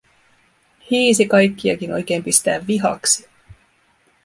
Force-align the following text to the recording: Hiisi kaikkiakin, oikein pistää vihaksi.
Hiisi 0.91 1.25
kaikkiakin, 1.27 1.93
oikein 1.93 2.23
pistää 2.23 2.67
vihaksi. 2.67 3.29